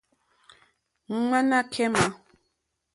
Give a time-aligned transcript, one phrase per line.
[1.23, 2.03] Ŋwánâ kémà.